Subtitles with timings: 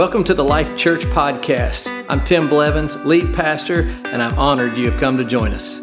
[0.00, 2.06] Welcome to the Life Church Podcast.
[2.08, 5.78] I'm Tim Blevins, lead pastor, and I'm honored you have come to join us.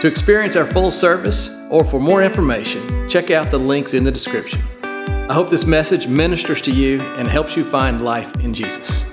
[0.00, 4.10] To experience our full service or for more information, check out the links in the
[4.10, 4.62] description.
[4.82, 9.04] I hope this message ministers to you and helps you find life in Jesus.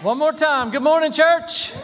[0.00, 0.70] One more time.
[0.70, 1.83] Good morning, church.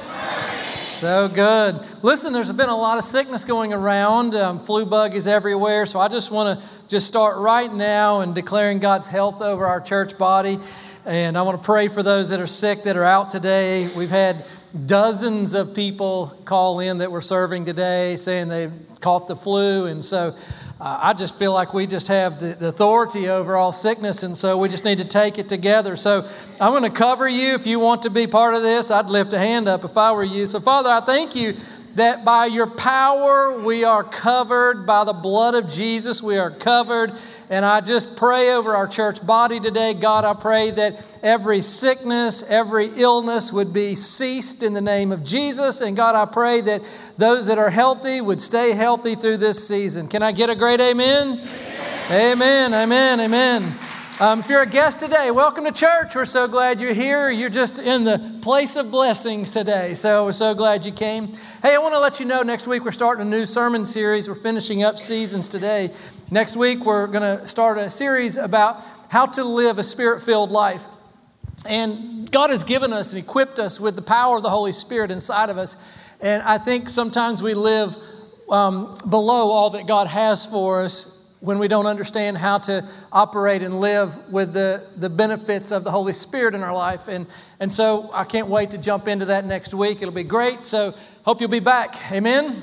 [0.91, 1.77] So good.
[2.03, 4.35] Listen, there's been a lot of sickness going around.
[4.35, 5.87] Um, flu bug is everywhere.
[5.87, 9.81] So I just want to just start right now and declaring God's health over our
[9.81, 10.59] church body.
[11.07, 13.89] And I want to pray for those that are sick that are out today.
[13.97, 14.45] We've had
[14.85, 19.87] dozens of people call in that we're serving today saying they've caught the flu.
[19.87, 20.33] And so
[20.81, 24.35] uh, I just feel like we just have the, the, authority over all sickness, and
[24.35, 25.95] so we just need to take it together.
[25.95, 26.27] So
[26.59, 27.55] I'm going to cover you.
[27.55, 30.13] If you want to be part of this, I'd lift a hand up if I
[30.13, 30.47] were you.
[30.47, 31.53] So, Father, I thank you
[31.95, 37.13] that by your power we are covered, by the blood of Jesus we are covered.
[37.49, 39.95] And I just pray over our church body today.
[39.95, 45.25] God, I pray that every sickness, every illness would be ceased in the name of
[45.25, 45.81] Jesus.
[45.81, 50.09] And God, I pray that those that are healthy would stay healthy through this season.
[50.09, 51.41] Can I get a great amen?
[52.11, 53.21] Amen, amen, amen.
[53.21, 53.90] amen.
[54.21, 56.15] Um, if you're a guest today, welcome to church.
[56.15, 57.31] We're so glad you're here.
[57.31, 59.95] You're just in the place of blessings today.
[59.95, 61.29] So we're so glad you came.
[61.63, 64.29] Hey, I want to let you know next week we're starting a new sermon series.
[64.29, 65.89] We're finishing up seasons today.
[66.31, 70.51] Next week we're going to start a series about how to live a spirit filled
[70.51, 70.85] life.
[71.67, 75.11] And God has given us and equipped us with the power of the Holy Spirit
[75.11, 76.15] inside of us.
[76.21, 77.97] And I think sometimes we live
[78.51, 83.63] um, below all that God has for us when we don't understand how to operate
[83.63, 87.09] and live with the, the benefits of the Holy Spirit in our life.
[87.09, 87.27] And,
[87.59, 90.03] and so I can't wait to jump into that next week.
[90.03, 90.63] It'll be great.
[90.63, 90.93] So
[91.25, 91.95] hope you'll be back.
[92.13, 92.45] Amen.
[92.45, 92.63] Amen.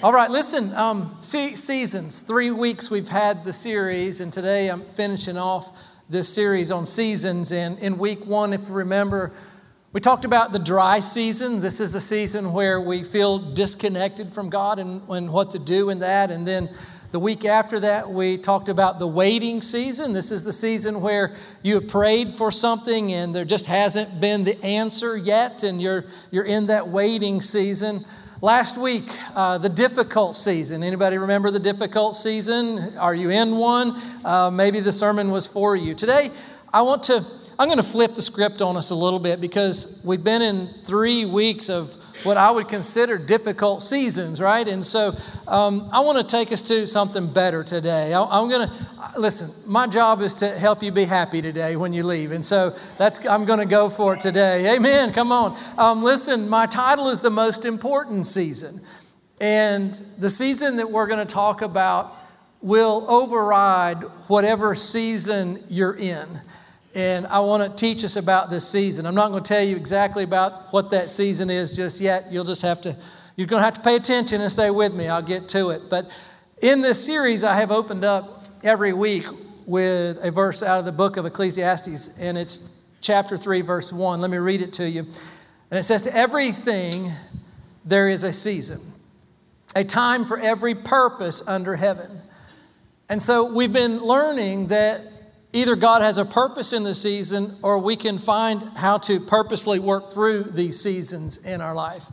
[0.00, 2.22] All right, listen, um, seasons.
[2.22, 5.76] Three weeks we've had the series, and today I'm finishing off
[6.08, 7.50] this series on seasons.
[7.50, 9.32] And in week one, if you remember,
[9.92, 11.60] we talked about the dry season.
[11.60, 15.90] This is a season where we feel disconnected from God and, and what to do
[15.90, 16.30] in that.
[16.30, 16.68] And then
[17.10, 20.12] the week after that, we talked about the waiting season.
[20.12, 24.44] This is the season where you have prayed for something and there just hasn't been
[24.44, 28.00] the answer yet, and you're, you're in that waiting season.
[28.42, 29.04] Last week,
[29.34, 30.82] uh, the difficult season.
[30.82, 32.94] Anybody remember the difficult season?
[32.98, 33.98] Are you in one?
[34.22, 35.94] Uh, maybe the sermon was for you.
[35.94, 36.30] Today,
[36.74, 37.24] I want to,
[37.58, 40.68] I'm going to flip the script on us a little bit because we've been in
[40.84, 44.66] three weeks of what I would consider difficult seasons, right?
[44.66, 45.12] And so
[45.46, 48.12] um, I want to take us to something better today.
[48.12, 48.74] I, I'm going to
[49.18, 49.70] listen.
[49.70, 53.24] My job is to help you be happy today when you leave, and so that's
[53.26, 54.74] I'm going to go for it today.
[54.74, 55.12] Amen.
[55.12, 55.56] Come on.
[55.76, 58.80] Um, listen, my title is the most important season,
[59.40, 62.12] and the season that we're going to talk about
[62.60, 66.26] will override whatever season you're in.
[66.94, 69.06] And I want to teach us about this season.
[69.06, 72.26] I'm not going to tell you exactly about what that season is just yet.
[72.30, 72.96] You'll just have to,
[73.36, 75.08] you're going to have to pay attention and stay with me.
[75.08, 75.82] I'll get to it.
[75.90, 76.10] But
[76.62, 79.26] in this series, I have opened up every week
[79.66, 84.20] with a verse out of the book of Ecclesiastes, and it's chapter 3, verse 1.
[84.20, 85.00] Let me read it to you.
[85.70, 87.10] And it says, To everything
[87.84, 88.80] there is a season,
[89.76, 92.22] a time for every purpose under heaven.
[93.10, 95.00] And so we've been learning that
[95.58, 99.80] either God has a purpose in the season or we can find how to purposely
[99.80, 102.06] work through these seasons in our life.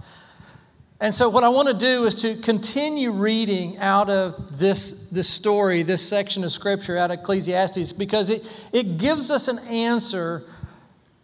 [1.00, 5.30] And so, what I want to do is to continue reading out of this, this
[5.30, 10.42] story, this section of scripture out of Ecclesiastes, because it, it gives us an answer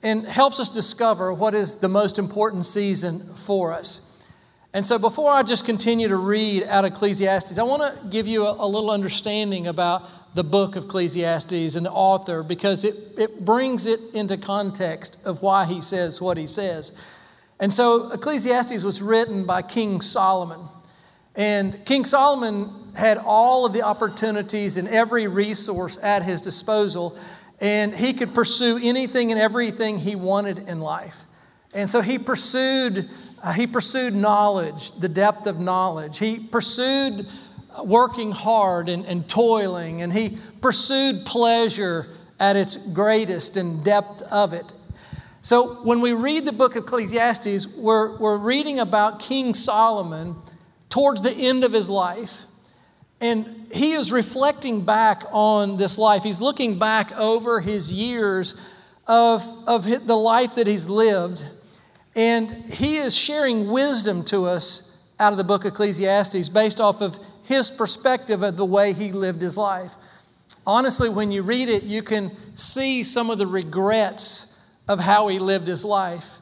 [0.03, 4.10] and helps us discover what is the most important season for us.
[4.73, 8.27] And so, before I just continue to read out of Ecclesiastes, I want to give
[8.27, 12.95] you a, a little understanding about the book of Ecclesiastes and the author because it,
[13.19, 16.97] it brings it into context of why he says what he says.
[17.59, 20.61] And so Ecclesiastes was written by King Solomon.
[21.35, 27.17] And King Solomon had all of the opportunities and every resource at his disposal,
[27.59, 31.23] and he could pursue anything and everything he wanted in life.
[31.73, 33.07] And so he pursued,
[33.43, 36.19] uh, he pursued knowledge, the depth of knowledge.
[36.19, 37.25] He pursued
[37.83, 42.07] working hard and, and toiling, and he pursued pleasure
[42.39, 44.73] at its greatest and depth of it.
[45.41, 50.35] So when we read the book of Ecclesiastes, we're, we're reading about King Solomon
[50.89, 52.43] towards the end of his life.
[53.21, 56.23] And he is reflecting back on this life.
[56.23, 58.77] He's looking back over his years
[59.07, 61.43] of, of the life that he's lived.
[62.15, 67.01] And he is sharing wisdom to us out of the book of Ecclesiastes based off
[67.01, 69.93] of his perspective of the way he lived his life.
[70.65, 75.39] Honestly, when you read it, you can see some of the regrets of how he
[75.39, 76.37] lived his life.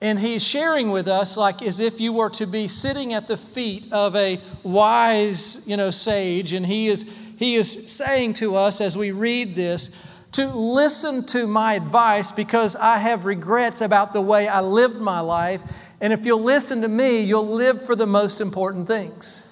[0.00, 3.36] And he's sharing with us, like as if you were to be sitting at the
[3.36, 6.52] feet of a wise, you know, sage.
[6.52, 9.90] And he is, he is saying to us as we read this,
[10.32, 15.20] to listen to my advice because I have regrets about the way I lived my
[15.20, 15.62] life.
[16.00, 19.48] And if you'll listen to me, you'll live for the most important things.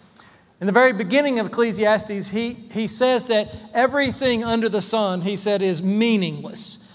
[0.60, 5.36] In the very beginning of Ecclesiastes, he, he says that everything under the sun, he
[5.36, 6.86] said, is meaningless.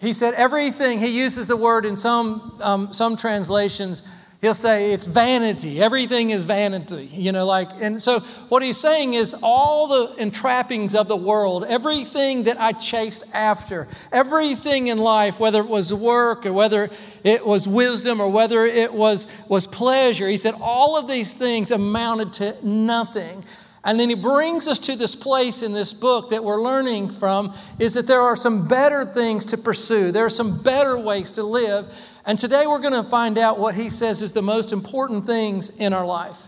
[0.00, 4.02] He said everything, he uses the word in some, um, some translations,
[4.44, 5.80] he'll say it's vanity.
[5.80, 8.20] Everything is vanity, you know, like, and so
[8.50, 13.88] what he's saying is all the entrappings of the world, everything that I chased after,
[14.12, 16.90] everything in life, whether it was work or whether
[17.24, 21.70] it was wisdom or whether it was, was pleasure, he said all of these things
[21.70, 23.44] amounted to nothing.
[23.82, 27.54] And then he brings us to this place in this book that we're learning from
[27.78, 30.10] is that there are some better things to pursue.
[30.10, 31.86] There are some better ways to live.
[32.26, 35.78] And today we're going to find out what he says is the most important things
[35.78, 36.46] in our life.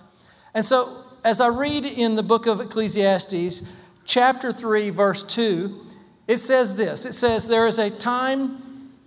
[0.54, 5.82] And so, as I read in the book of Ecclesiastes, chapter 3, verse 2,
[6.28, 8.58] it says this it says, There is a time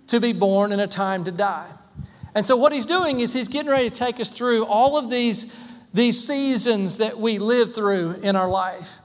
[0.06, 1.68] to be born and a time to die.
[2.34, 5.10] And so, what he's doing is he's getting ready to take us through all of
[5.10, 8.98] these these seasons that we live through in our life.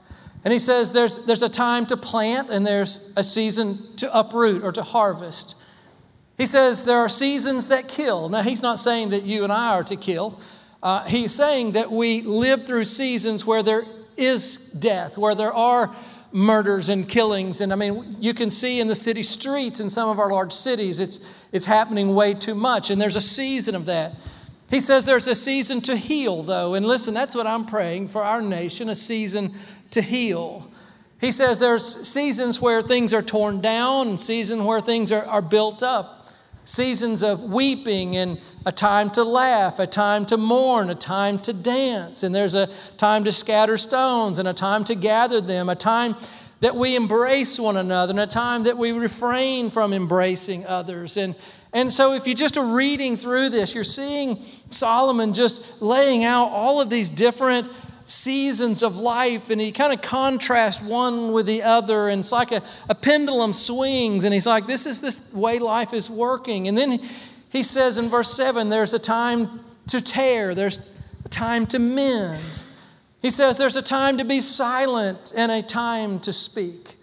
[0.44, 4.62] And he says there's, there's a time to plant and there's a season to uproot
[4.62, 5.60] or to harvest.
[6.36, 8.28] He says there are seasons that kill.
[8.28, 10.40] Now, he's not saying that you and I are to kill.
[10.82, 13.84] Uh, he's saying that we live through seasons where there
[14.16, 15.94] is death, where there are
[16.32, 17.60] murders and killings.
[17.60, 20.52] And I mean, you can see in the city streets in some of our large
[20.52, 22.90] cities, it's, it's happening way too much.
[22.90, 24.12] And there's a season of that.
[24.68, 26.74] He says there's a season to heal, though.
[26.74, 29.50] And listen, that's what I'm praying for our nation a season
[29.92, 30.70] to heal.
[31.20, 35.42] He says there's seasons where things are torn down and seasons where things are, are
[35.42, 36.15] built up.
[36.66, 41.52] Seasons of weeping and a time to laugh, a time to mourn, a time to
[41.52, 42.22] dance.
[42.22, 42.66] And there's a
[42.96, 46.16] time to scatter stones and a time to gather them, a time
[46.60, 51.16] that we embrace one another, and a time that we refrain from embracing others.
[51.16, 51.34] And
[51.72, 54.36] and so, if you just are reading through this, you're seeing
[54.70, 57.68] Solomon just laying out all of these different
[58.06, 62.52] seasons of life, and he kind of contrasts one with the other, and it's like
[62.52, 66.68] a, a pendulum swings, and he's like, This is this way life is working.
[66.68, 67.00] And then
[67.50, 72.42] he says in verse 7 there's a time to tear, there's a time to mend.
[73.22, 76.96] He says there's a time to be silent and a time to speak.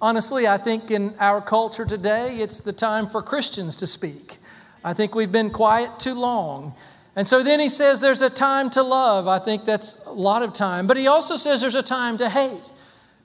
[0.00, 4.38] Honestly, I think in our culture today, it's the time for Christians to speak.
[4.84, 6.74] I think we've been quiet too long.
[7.14, 9.28] And so then he says there's a time to love.
[9.28, 10.86] I think that's a lot of time.
[10.86, 12.72] But he also says there's a time to hate.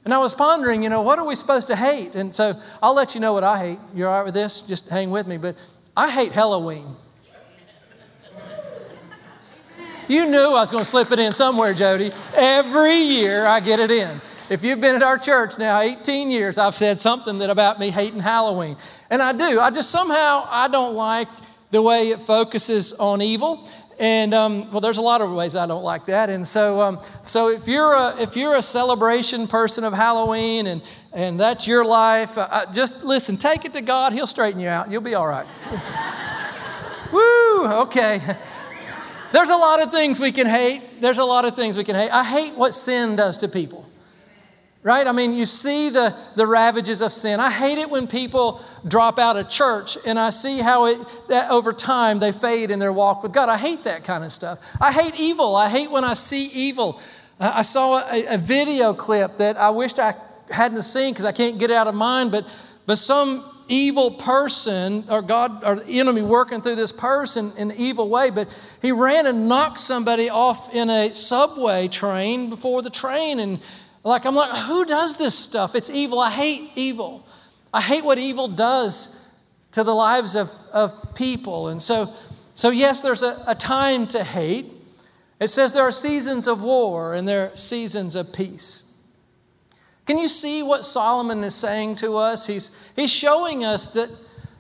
[0.04, 2.16] And I was pondering, you know, what are we supposed to hate?
[2.16, 3.80] And so I'll let you know what I hate.
[3.94, 4.68] You're all right with this?
[4.68, 5.38] Just hang with me.
[5.38, 5.56] But
[5.96, 6.86] I hate Halloween.
[10.10, 12.12] You knew I was going to slip it in somewhere, Jody.
[12.38, 14.10] Every year I get it in.
[14.50, 17.90] If you've been at our church now 18 years, I've said something that about me
[17.90, 18.78] hating Halloween.
[19.10, 19.60] And I do.
[19.60, 21.28] I just somehow I don't like
[21.72, 23.68] the way it focuses on evil.
[24.00, 26.30] And um, well, there's a lot of ways I don't like that.
[26.30, 30.82] And so, um, so if you're a if you're a celebration person of Halloween and
[31.14, 33.38] and that's your life, uh, uh just listen.
[33.38, 34.14] Take it to God.
[34.14, 34.92] He'll straighten you out.
[34.92, 35.48] You'll be all right.
[37.12, 37.68] Woo!
[37.84, 38.22] Okay.
[39.32, 41.02] There's a lot of things we can hate.
[41.02, 42.12] There's a lot of things we can hate.
[42.12, 43.87] I hate what sin does to people
[44.84, 45.06] right?
[45.06, 47.40] I mean, you see the, the ravages of sin.
[47.40, 50.98] I hate it when people drop out of church and I see how it,
[51.30, 53.50] that over time they fade in their walk with God.
[53.50, 54.60] I hate that kind of stuff.
[54.80, 55.56] I hate evil.
[55.56, 57.02] I hate when I see evil.
[57.40, 60.14] I saw a, a video clip that I wished I
[60.50, 62.46] hadn't seen because I can't get it out of mind, but,
[62.86, 68.10] but some evil person or God or enemy working through this person in an evil
[68.10, 68.48] way, but
[68.82, 73.60] he ran and knocked somebody off in a subway train before the train and
[74.08, 75.76] like, I'm like, who does this stuff?
[75.76, 76.20] It's evil.
[76.20, 77.26] I hate evil.
[77.74, 79.36] I hate what evil does
[79.72, 81.68] to the lives of, of people.
[81.68, 82.08] And so,
[82.54, 84.66] so yes, there's a, a time to hate.
[85.40, 89.08] It says there are seasons of war and there are seasons of peace.
[90.06, 92.48] Can you see what Solomon is saying to us?
[92.48, 94.10] He's, he's showing us that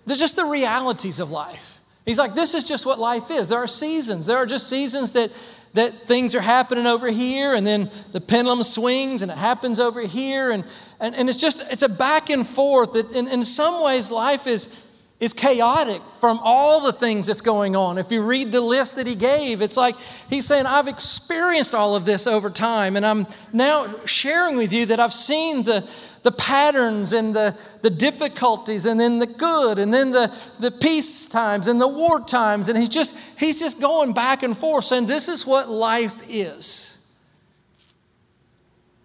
[0.06, 1.77] they're just the realities of life.
[2.08, 3.50] He's like, this is just what life is.
[3.50, 4.26] There are seasons.
[4.26, 5.30] There are just seasons that
[5.74, 10.02] that things are happening over here and then the pendulum swings and it happens over
[10.02, 10.64] here and,
[11.00, 14.48] and, and it's just it's a back and forth that in, in some ways life
[14.48, 14.87] is
[15.20, 17.98] is chaotic from all the things that's going on.
[17.98, 19.96] If you read the list that he gave, it's like
[20.30, 24.86] he's saying, I've experienced all of this over time, and I'm now sharing with you
[24.88, 25.90] that I've seen the,
[26.22, 31.28] the patterns and the, the difficulties, and then the good, and then the, the peace
[31.28, 32.70] times and the war times.
[32.70, 36.94] And he's just, he's just going back and forth saying, This is what life is.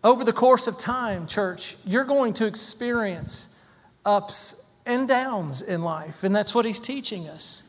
[0.04, 3.48] Over the course of time, church, you're going to experience
[4.04, 7.68] ups and downs in life, and that's what he's teaching us.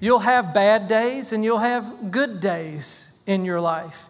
[0.00, 4.08] You'll have bad days and you'll have good days in your life.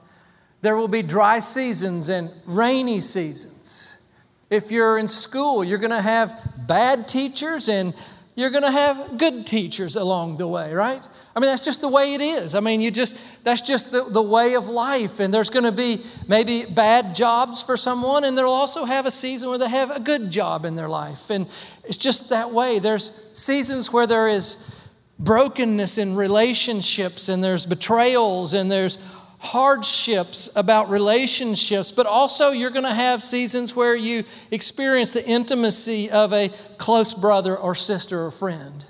[0.62, 4.12] There will be dry seasons and rainy seasons.
[4.50, 6.33] If you're in school, you're going to have
[6.67, 7.95] bad teachers and
[8.35, 11.09] you're going to have good teachers along the way, right?
[11.37, 12.55] I mean, that's just the way it is.
[12.55, 15.21] I mean, you just, that's just the, the way of life.
[15.21, 19.11] And there's going to be maybe bad jobs for someone, and they'll also have a
[19.11, 21.28] season where they have a good job in their life.
[21.28, 21.45] And
[21.85, 22.78] it's just that way.
[22.78, 24.88] There's seasons where there is
[25.19, 28.97] brokenness in relationships, and there's betrayals, and there's
[29.38, 36.11] hardships about relationships, but also you're going to have seasons where you experience the intimacy
[36.11, 38.87] of a close brother or sister or friend.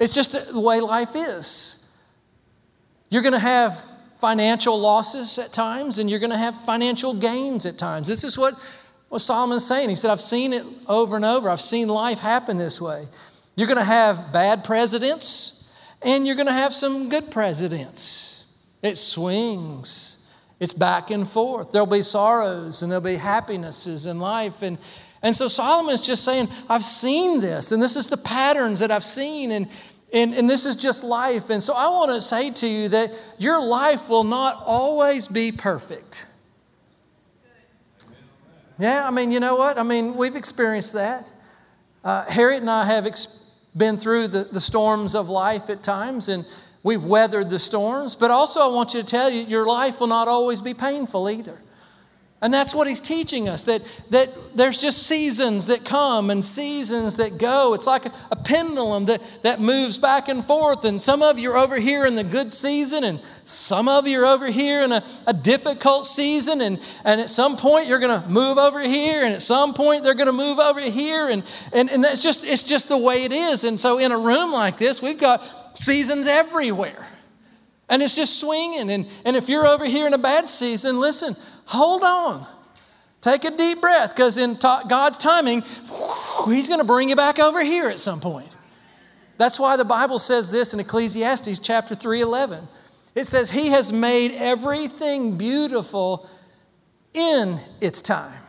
[0.00, 2.00] It's just the way life is.
[3.10, 3.82] You're going to have
[4.18, 8.08] financial losses at times, and you're going to have financial gains at times.
[8.08, 8.54] This is what,
[9.08, 9.88] what Solomon's saying.
[9.88, 11.48] He said, I've seen it over and over.
[11.48, 13.04] I've seen life happen this way.
[13.56, 18.56] You're going to have bad presidents, and you're going to have some good presidents.
[18.82, 21.72] It swings, it's back and forth.
[21.72, 24.62] There'll be sorrows and there'll be happinesses in life.
[24.62, 24.78] And,
[25.22, 29.02] and so Solomon's just saying, I've seen this, and this is the patterns that I've
[29.02, 29.66] seen, and,
[30.12, 31.50] and, and this is just life.
[31.50, 35.52] And so I want to say to you that your life will not always be
[35.52, 36.26] perfect.
[38.78, 39.78] Yeah, I mean, you know what?
[39.78, 41.32] I mean, we've experienced that.
[42.04, 46.28] Uh, Harriet and I have ex- been through the, the storms of life at times,
[46.28, 46.44] and
[46.82, 50.06] We've weathered the storms, but also I want you to tell you your life will
[50.06, 51.60] not always be painful either.
[52.40, 57.16] And that's what he's teaching us that, that there's just seasons that come and seasons
[57.16, 57.74] that go.
[57.74, 60.84] It's like a, a, pendulum that, that moves back and forth.
[60.84, 64.20] And some of you are over here in the good season, and some of you
[64.22, 66.60] are over here in a, a difficult season.
[66.60, 70.04] And, and at some point, you're going to move over here, and at some point,
[70.04, 71.30] they're going to move over here.
[71.30, 71.42] And,
[71.72, 73.64] and, and that's just, it's just the way it is.
[73.64, 75.42] And so, in a room like this, we've got
[75.76, 77.04] seasons everywhere.
[77.88, 78.90] And it's just swinging.
[78.90, 81.34] And, and if you're over here in a bad season, listen,
[81.68, 82.46] hold on.
[83.20, 85.62] Take a deep breath because in God's timing,
[86.46, 88.54] He's going to bring you back over here at some point.
[89.38, 92.66] That's why the Bible says this in Ecclesiastes chapter 3:11.
[93.14, 96.28] It says he has made everything beautiful
[97.14, 98.40] in its time.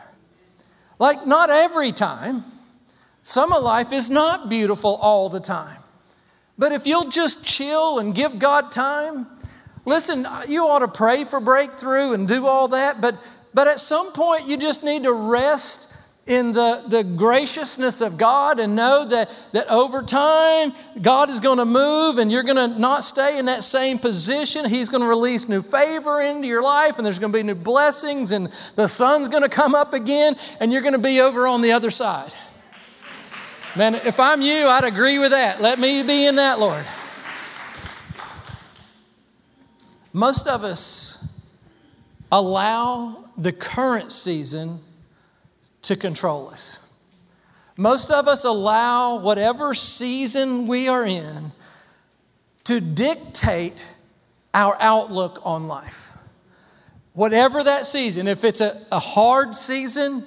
[1.00, 2.44] Like not every time.
[3.22, 5.78] Some of life is not beautiful all the time.
[6.58, 9.28] But if you'll just chill and give God time,
[9.86, 13.18] listen, you ought to pray for breakthrough and do all that, but,
[13.54, 18.60] but at some point you just need to rest in the, the graciousness of God
[18.60, 22.80] and know that, that over time God is going to move and you're going to
[22.80, 24.70] not stay in that same position.
[24.70, 27.56] He's going to release new favor into your life and there's going to be new
[27.56, 28.46] blessings and
[28.76, 31.72] the sun's going to come up again and you're going to be over on the
[31.72, 32.32] other side.
[33.76, 35.62] Man, if I'm you, I'd agree with that.
[35.62, 36.86] Let me be in that, Lord.
[40.20, 41.50] Most of us
[42.30, 44.80] allow the current season
[45.84, 46.94] to control us.
[47.78, 51.54] Most of us allow whatever season we are in
[52.66, 53.96] to dictate
[54.54, 56.12] our outlook on life.
[57.14, 60.24] Whatever that season, if it's a, a hard season,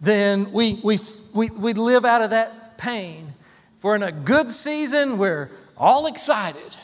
[0.00, 0.98] then we, we,
[1.36, 3.32] we, we live out of that pain.
[3.76, 6.76] If we're in a good season, we're all excited.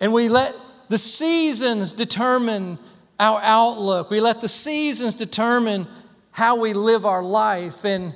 [0.00, 0.52] And we let
[0.90, 2.76] the seasons determine
[3.20, 4.10] our outlook.
[4.10, 5.86] We let the seasons determine
[6.32, 7.84] how we live our life.
[7.84, 8.12] And,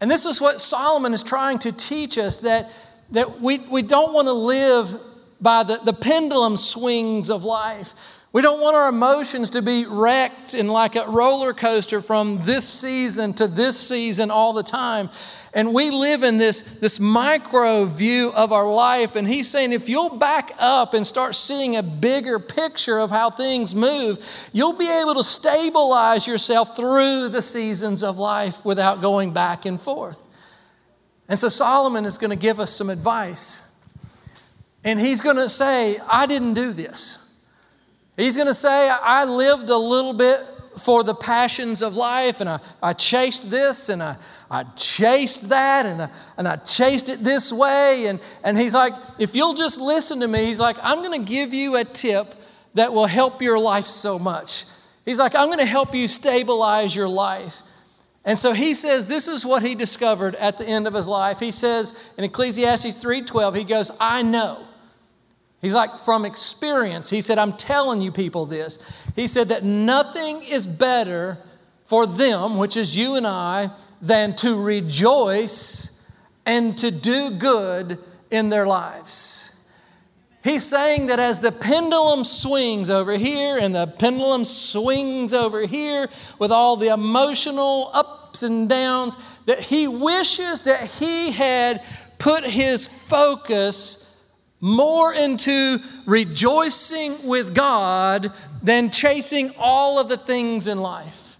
[0.00, 2.68] and this is what Solomon is trying to teach us that,
[3.12, 4.92] that we, we don't want to live
[5.40, 8.19] by the, the pendulum swings of life.
[8.32, 12.68] We don't want our emotions to be wrecked in like a roller coaster from this
[12.68, 15.10] season to this season all the time.
[15.52, 19.16] And we live in this, this micro view of our life.
[19.16, 23.30] And he's saying if you'll back up and start seeing a bigger picture of how
[23.30, 29.32] things move, you'll be able to stabilize yourself through the seasons of life without going
[29.32, 30.28] back and forth.
[31.28, 33.66] And so Solomon is going to give us some advice.
[34.84, 37.19] And he's going to say, I didn't do this.
[38.20, 40.38] He's going to say, I lived a little bit
[40.78, 44.16] for the passions of life and I, I chased this and I,
[44.50, 48.06] I chased that and I, and I chased it this way.
[48.08, 51.28] And, and he's like, if you'll just listen to me, he's like, I'm going to
[51.30, 52.26] give you a tip
[52.74, 54.64] that will help your life so much.
[55.04, 57.62] He's like, I'm going to help you stabilize your life.
[58.24, 61.40] And so he says this is what he discovered at the end of his life.
[61.40, 64.58] He says in Ecclesiastes 3:12, he goes, "I know."
[65.60, 67.10] He's like from experience.
[67.10, 68.78] He said, "I'm telling you people this."
[69.14, 71.38] He said that nothing is better
[71.84, 76.12] for them, which is you and I, than to rejoice
[76.46, 77.98] and to do good
[78.30, 79.66] in their lives.
[80.42, 86.08] He's saying that as the pendulum swings over here and the pendulum swings over here
[86.38, 91.82] with all the emotional ups and downs, that he wishes that he had
[92.18, 94.09] put his focus
[94.60, 101.38] more into rejoicing with God than chasing all of the things in life.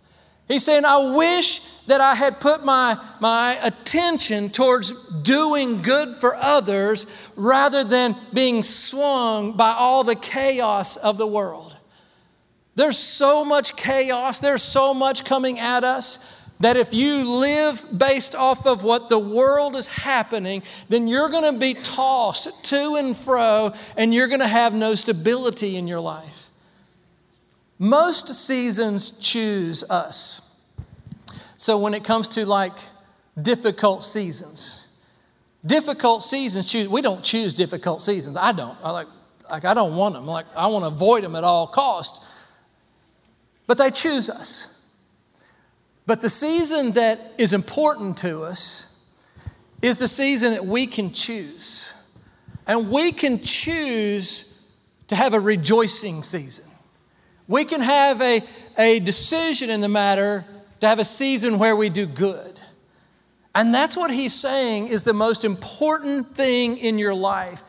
[0.48, 6.34] He's saying, I wish that I had put my, my attention towards doing good for
[6.36, 11.76] others rather than being swung by all the chaos of the world.
[12.74, 18.34] There's so much chaos, there's so much coming at us that if you live based
[18.34, 23.16] off of what the world is happening, then you're going to be tossed to and
[23.16, 26.50] fro and you're going to have no stability in your life.
[27.78, 30.70] Most seasons choose us.
[31.56, 32.72] So when it comes to like
[33.40, 35.02] difficult seasons,
[35.64, 36.88] difficult seasons choose.
[36.88, 38.36] We don't choose difficult seasons.
[38.36, 38.76] I don't.
[38.84, 39.06] I like
[39.50, 40.26] like I don't want them.
[40.26, 42.22] Like I want to avoid them at all cost.
[43.66, 44.79] But they choose us.
[46.06, 48.90] But the season that is important to us
[49.82, 51.94] is the season that we can choose.
[52.66, 54.68] And we can choose
[55.08, 56.66] to have a rejoicing season.
[57.48, 58.42] We can have a,
[58.78, 60.44] a decision in the matter
[60.80, 62.60] to have a season where we do good.
[63.54, 67.64] And that's what he's saying is the most important thing in your life.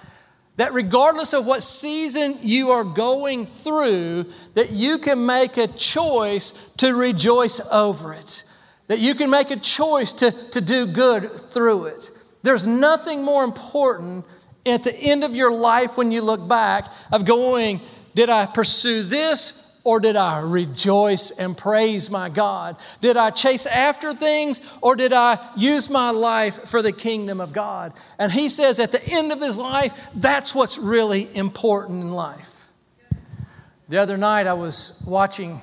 [0.62, 6.72] That regardless of what season you are going through, that you can make a choice
[6.76, 8.44] to rejoice over it.
[8.88, 12.12] That you can make a choice to, to do good through it.
[12.44, 14.24] There's nothing more important
[14.64, 17.82] at the end of your life when you look back of going,
[18.14, 22.78] did I pursue this or did I rejoice and praise my God?
[23.02, 27.52] Did I chase after things or did I use my life for the kingdom of
[27.52, 27.94] God?
[28.20, 32.68] And he says at the end of his life, that's what's really important in life.
[33.90, 35.60] The other night I was watching,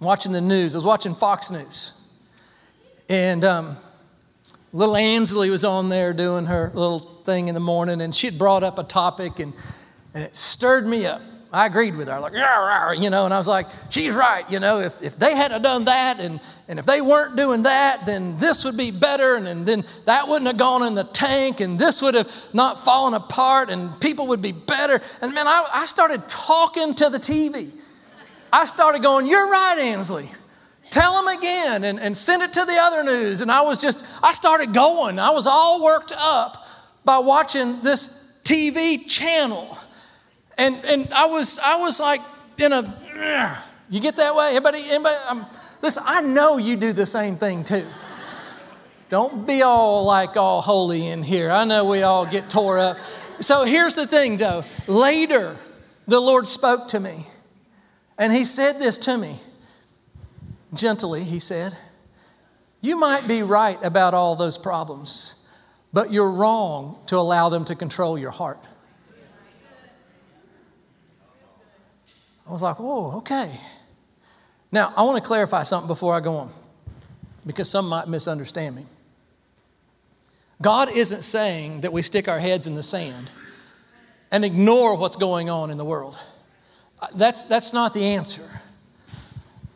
[0.00, 2.00] watching the news, I was watching Fox News.
[3.08, 3.76] And um,
[4.72, 8.38] little Ainsley was on there doing her little thing in the morning, and she had
[8.38, 9.52] brought up a topic, and,
[10.14, 11.20] and it stirred me up.
[11.54, 12.18] I agreed with her.
[12.18, 14.44] Like, yeah, you know, and I was like, she's right.
[14.50, 18.02] You know, if, if they hadn't done that and, and if they weren't doing that,
[18.06, 19.36] then this would be better.
[19.36, 22.84] And, and then that wouldn't have gone in the tank and this would have not
[22.84, 25.00] fallen apart and people would be better.
[25.22, 27.72] And man, I, I started talking to the TV.
[28.52, 30.28] I started going, you're right, Ainsley.
[30.90, 33.42] Tell them again and, and send it to the other news.
[33.42, 35.18] And I was just, I started going.
[35.18, 36.66] I was all worked up
[37.04, 39.76] by watching this TV channel.
[40.56, 42.20] And, and I, was, I was like
[42.58, 42.82] in a,
[43.90, 44.50] you get that way?
[44.52, 45.16] Anybody, anybody?
[45.28, 45.44] I'm,
[45.82, 47.84] listen, I know you do the same thing too.
[49.08, 51.50] Don't be all like all holy in here.
[51.50, 52.98] I know we all get tore up.
[52.98, 54.64] So here's the thing though.
[54.88, 55.56] Later,
[56.06, 57.26] the Lord spoke to me
[58.18, 59.36] and He said this to me.
[60.72, 61.76] Gently, He said,
[62.80, 65.46] You might be right about all those problems,
[65.92, 68.58] but you're wrong to allow them to control your heart.
[72.46, 73.50] I was like, whoa, okay.
[74.70, 76.50] Now, I want to clarify something before I go on,
[77.46, 78.82] because some might misunderstand me.
[80.60, 83.30] God isn't saying that we stick our heads in the sand
[84.30, 86.18] and ignore what's going on in the world.
[87.00, 88.48] Uh, that's, that's not the answer.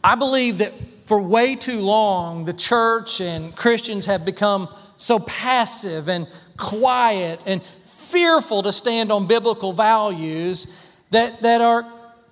[0.03, 6.09] I believe that for way too long, the church and Christians have become so passive
[6.09, 10.67] and quiet and fearful to stand on biblical values
[11.11, 11.85] that, that are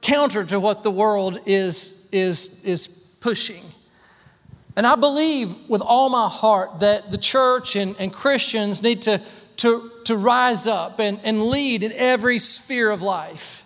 [0.07, 2.87] counter to what the world is, is, is
[3.21, 3.63] pushing.
[4.77, 9.21] And I believe with all my heart that the church and, and Christians need to,
[9.57, 13.66] to, to rise up and, and lead in every sphere of life.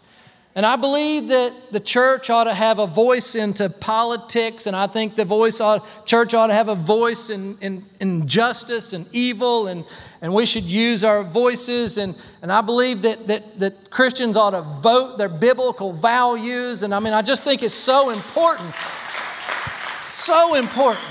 [0.57, 4.89] And I believe that the church ought to have a voice into politics, and I
[4.89, 9.07] think the voice ought, church ought to have a voice in, in, in justice and
[9.13, 9.85] evil, and,
[10.21, 11.99] and we should use our voices.
[11.99, 16.83] And, and I believe that, that, that Christians ought to vote their biblical values.
[16.83, 18.75] And I mean, I just think it's so important.
[18.75, 21.07] So important.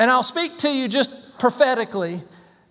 [0.00, 2.20] And I'll speak to you just prophetically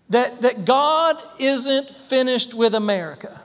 [0.10, 3.41] that, that God isn't finished with America.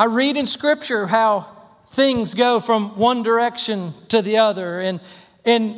[0.00, 1.40] I read in Scripture how
[1.88, 4.98] things go from one direction to the other, and,
[5.44, 5.76] and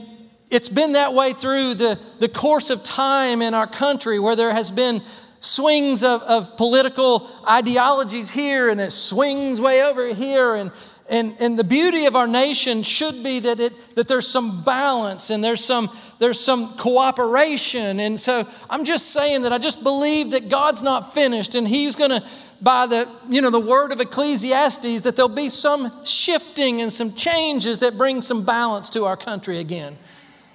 [0.49, 4.55] it's been that way through the, the course of time in our country where there
[4.55, 5.03] has been
[5.41, 10.71] swings of, of political ideologies here and it swings way over here and
[11.11, 15.29] and, and the beauty of our nation should be that, it, that there's some balance
[15.29, 18.01] and there's some, there's some cooperation.
[18.01, 21.97] And so I'm just saying that I just believe that God's not finished and He's
[21.97, 22.23] going to,
[22.63, 27.13] by the, you know, the word of Ecclesiastes, that there'll be some shifting and some
[27.13, 29.99] changes that bring some balance to our country again.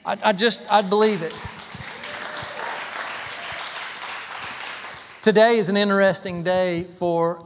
[0.05, 1.33] I, I just, I believe it.
[5.21, 7.43] Today is an interesting day for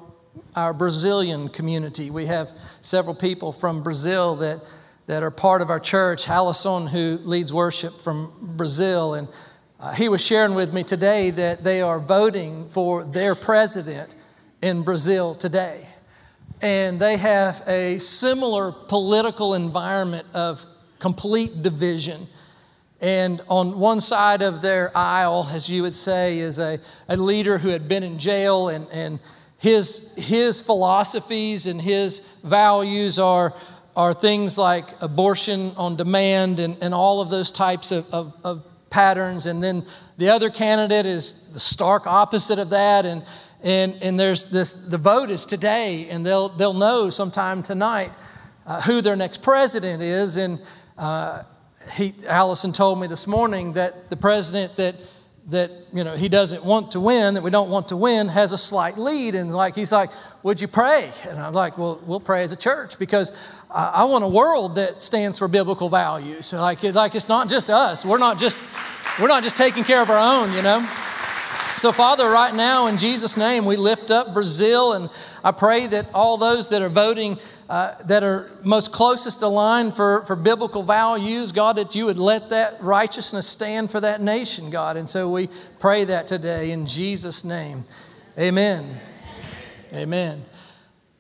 [0.55, 2.11] our Brazilian community.
[2.11, 2.49] We have
[2.81, 4.61] several people from Brazil that,
[5.07, 6.29] that are part of our church.
[6.29, 9.27] Allison, who leads worship from Brazil, and
[9.79, 14.13] uh, he was sharing with me today that they are voting for their president
[14.61, 15.85] in Brazil today.
[16.61, 20.63] And they have a similar political environment of
[20.99, 22.27] complete division.
[23.01, 26.77] And on one side of their aisle, as you would say, is a,
[27.09, 29.19] a leader who had been in jail and, and
[29.57, 33.53] his, his philosophies and his values are,
[33.95, 38.63] are things like abortion on demand and, and all of those types of, of, of
[38.91, 39.47] patterns.
[39.47, 39.83] And then
[40.17, 43.07] the other candidate is the stark opposite of that.
[43.07, 43.23] And,
[43.63, 48.11] and, and there's this, the vote is today, and they'll, they'll know sometime tonight
[48.65, 50.37] uh, who their next president is.
[50.37, 50.59] And
[50.97, 51.43] uh,
[51.95, 54.95] he, Allison told me this morning that the president that
[55.47, 58.53] that you know he doesn't want to win that we don't want to win has
[58.53, 59.33] a slight lead.
[59.33, 60.11] And like he's like
[60.43, 61.11] would you pray?
[61.27, 64.75] And i'm like well we'll pray as a church because i, I want a world
[64.75, 66.45] that stands for biblical values.
[66.45, 68.05] So like, it, like it's not just us.
[68.05, 68.57] We're not just
[69.19, 70.79] we're not just taking care of our own you know
[71.81, 75.09] so father right now in jesus name we lift up brazil and
[75.43, 77.35] i pray that all those that are voting
[77.71, 82.49] uh, that are most closest aligned for, for biblical values, God, that you would let
[82.49, 84.97] that righteousness stand for that nation, God.
[84.97, 85.47] And so we
[85.79, 87.85] pray that today in Jesus' name.
[88.37, 88.83] Amen.
[89.93, 90.43] Amen.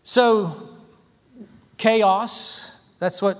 [0.03, 0.69] So,
[1.77, 3.37] chaos, that's what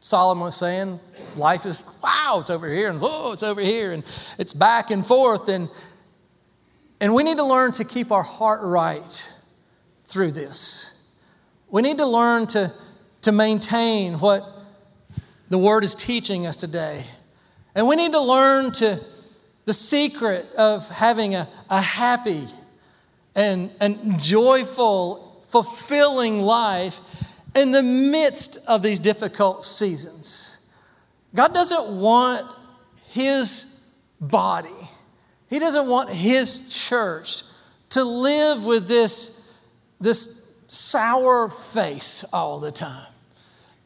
[0.00, 0.98] Solomon was saying.
[1.36, 4.02] Life is, wow, it's over here, and whoa, it's over here, and
[4.38, 5.50] it's back and forth.
[5.50, 5.68] And,
[7.00, 9.32] and we need to learn to keep our heart right
[10.02, 11.16] through this.
[11.70, 12.72] We need to learn to,
[13.22, 14.42] to maintain what
[15.48, 17.04] the Word is teaching us today.
[17.74, 18.98] And we need to learn to
[19.64, 22.44] the secret of having a, a happy
[23.36, 27.00] and, and joyful, fulfilling life
[27.54, 30.72] in the midst of these difficult seasons.
[31.34, 32.50] God doesn't want
[33.10, 34.68] His body,
[35.48, 37.42] He doesn't want His church
[37.90, 39.58] to live with this,
[40.00, 43.06] this sour face all the time,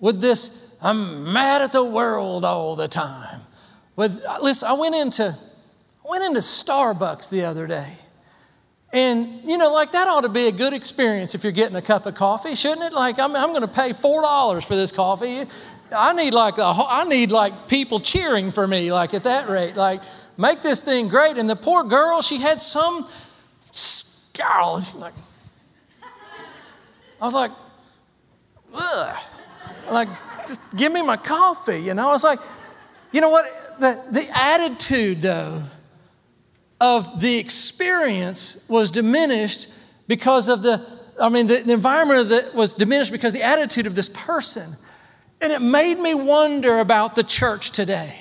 [0.00, 3.40] with this, I'm mad at the world all the time.
[3.94, 7.92] With, listen, I went into, I went into Starbucks the other day.
[8.92, 11.82] And, you know, like that ought to be a good experience if you're getting a
[11.82, 12.92] cup of coffee, shouldn't it?
[12.92, 15.44] Like, I'm, I'm going to pay $4 for this coffee.
[15.96, 19.76] I need like, a, I need like people cheering for me, like at that rate.
[19.76, 20.02] Like,
[20.36, 21.36] make this thing great.
[21.36, 23.06] And the poor girl, she had some
[23.72, 24.80] scowl.
[24.80, 25.14] She's like,
[27.20, 27.50] I was like,
[28.74, 29.16] ugh.
[29.90, 30.08] Like,
[30.46, 32.08] just give me my coffee, you know?
[32.08, 32.38] I was like,
[33.12, 33.44] you know what?
[33.78, 35.62] The, the attitude, though,
[36.80, 39.68] of the experience was diminished
[40.08, 40.84] because of the,
[41.20, 44.68] I mean, the, the environment that was diminished because the attitude of this person.
[45.40, 48.14] And it made me wonder about the church today.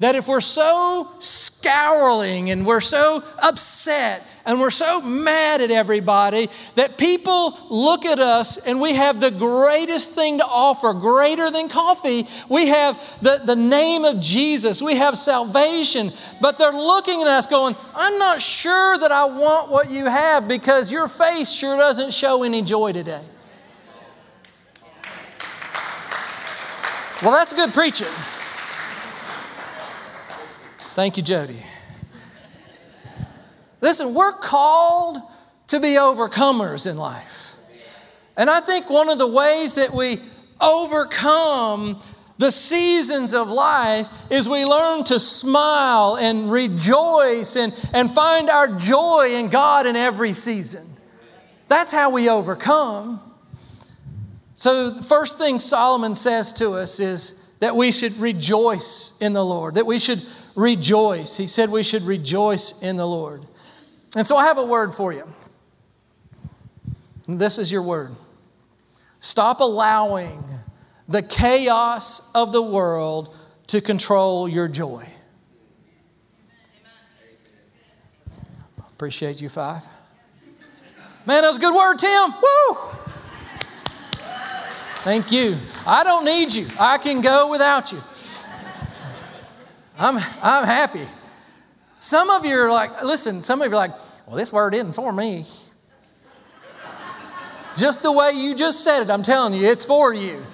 [0.00, 6.48] That if we're so scowling and we're so upset and we're so mad at everybody
[6.76, 11.68] that people look at us and we have the greatest thing to offer, greater than
[11.68, 12.26] coffee.
[12.48, 17.46] We have the, the name of Jesus, we have salvation, but they're looking at us
[17.46, 22.14] going, I'm not sure that I want what you have because your face sure doesn't
[22.14, 23.22] show any joy today.
[27.20, 28.37] Well, that's good preaching.
[30.98, 31.62] Thank you, Jody.
[33.80, 35.18] Listen, we're called
[35.68, 37.54] to be overcomers in life.
[38.36, 40.16] And I think one of the ways that we
[40.60, 42.00] overcome
[42.38, 48.66] the seasons of life is we learn to smile and rejoice and, and find our
[48.76, 50.84] joy in God in every season.
[51.68, 53.20] That's how we overcome.
[54.54, 59.44] So, the first thing Solomon says to us is that we should rejoice in the
[59.44, 60.20] Lord, that we should
[60.58, 61.36] rejoice.
[61.36, 63.46] He said we should rejoice in the Lord.
[64.16, 65.24] And so I have a word for you.
[67.28, 68.10] This is your word.
[69.20, 70.42] Stop allowing
[71.08, 73.34] the chaos of the world
[73.68, 75.06] to control your joy.
[78.90, 79.82] Appreciate you, five.
[81.24, 82.32] Man, that was a good word, Tim.
[82.32, 82.76] Woo!
[85.04, 85.56] Thank you.
[85.86, 86.66] I don't need you.
[86.80, 88.00] I can go without you.
[89.98, 91.04] I'm, I'm happy.
[91.96, 93.90] Some of you are like, listen, some of you are like,
[94.26, 95.44] well, this word isn't for me.
[97.76, 100.44] Just the way you just said it, I'm telling you, it's for you.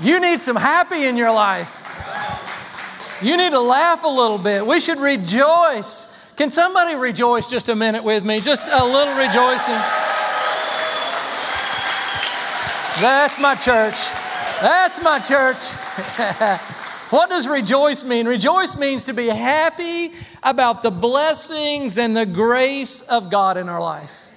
[0.00, 1.78] You need some happy in your life.
[3.22, 4.66] You need to laugh a little bit.
[4.66, 6.32] We should rejoice.
[6.36, 8.40] Can somebody rejoice just a minute with me?
[8.40, 9.74] Just a little rejoicing.
[13.00, 13.96] That's my church.
[14.62, 16.76] That's my church.
[17.10, 18.26] what does rejoice mean?
[18.26, 20.10] Rejoice means to be happy
[20.42, 24.28] about the blessings and the grace of God in our life.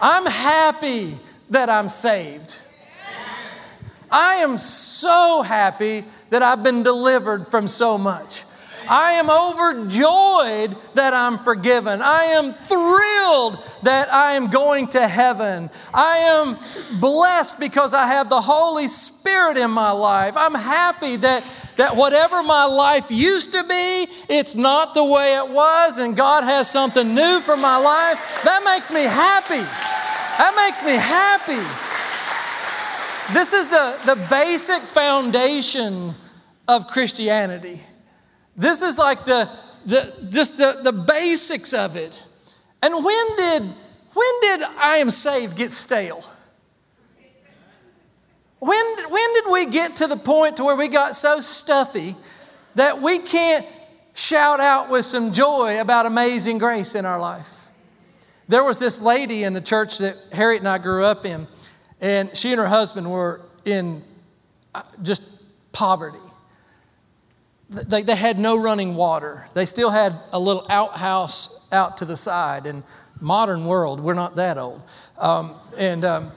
[0.00, 1.14] I'm happy
[1.50, 2.60] that I'm saved.
[4.10, 8.44] I am so happy that I've been delivered from so much.
[8.88, 12.00] I am overjoyed that I'm forgiven.
[12.02, 15.70] I am thrilled that I am going to heaven.
[15.94, 20.34] I am blessed because I have the Holy Spirit in my life.
[20.36, 21.44] I'm happy that,
[21.76, 26.44] that whatever my life used to be, it's not the way it was, and God
[26.44, 28.42] has something new for my life.
[28.44, 29.64] That makes me happy.
[30.38, 31.62] That makes me happy.
[33.32, 36.14] This is the, the basic foundation
[36.66, 37.80] of Christianity.
[38.56, 39.48] This is like the,
[39.86, 42.22] the just the, the basics of it.
[42.82, 46.22] And when did when did I am saved get stale?
[48.58, 52.14] When, when did we get to the point to where we got so stuffy
[52.74, 53.66] that we can't
[54.14, 57.68] shout out with some joy about amazing grace in our life?
[58.48, 61.46] There was this lady in the church that Harriet and I grew up in,
[62.02, 64.02] and she and her husband were in
[64.74, 66.18] uh, just poverty
[67.70, 69.46] they, they had no running water.
[69.54, 72.66] They still had a little outhouse out to the side.
[72.66, 72.82] And
[73.20, 74.82] modern world, we're not that old.
[75.18, 76.32] Um, and um,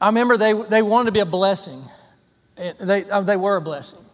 [0.00, 1.80] I remember they, they wanted to be a blessing.
[2.56, 4.04] They, uh, they were a blessing.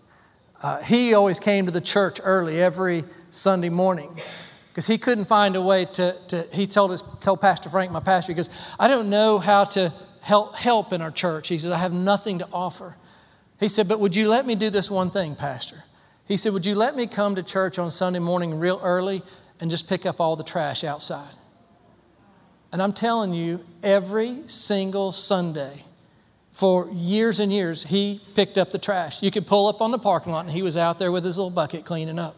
[0.62, 4.16] Uh, he always came to the church early every Sunday morning
[4.68, 8.00] because he couldn't find a way to, to he told us told pastor frank my
[8.00, 11.78] pastor because i don't know how to help help in our church he says i
[11.78, 12.96] have nothing to offer
[13.62, 15.84] he said, But would you let me do this one thing, Pastor?
[16.26, 19.22] He said, Would you let me come to church on Sunday morning real early
[19.60, 21.34] and just pick up all the trash outside?
[22.72, 25.84] And I'm telling you, every single Sunday,
[26.50, 29.22] for years and years, he picked up the trash.
[29.22, 31.36] You could pull up on the parking lot, and he was out there with his
[31.36, 32.36] little bucket cleaning up.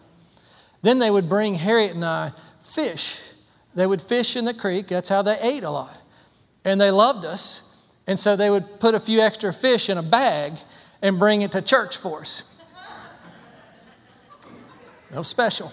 [0.82, 3.32] Then they would bring Harriet and I fish.
[3.74, 4.88] They would fish in the creek.
[4.88, 5.96] That's how they ate a lot.
[6.64, 7.94] And they loved us.
[8.06, 10.52] And so they would put a few extra fish in a bag
[11.04, 12.58] and bring it to church for us.
[15.12, 15.70] No special.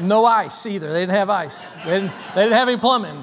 [0.00, 0.92] No ice either.
[0.92, 1.76] They didn't have ice.
[1.84, 3.16] They didn't, they didn't have any plumbing.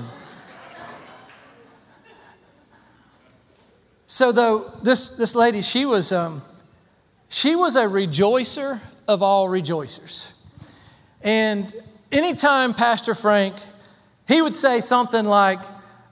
[4.08, 6.42] So though this this lady, she was um,
[7.28, 10.40] she was a rejoicer of all rejoicers.
[11.22, 11.72] And
[12.14, 13.56] anytime Pastor Frank,
[14.26, 15.60] he would say something like,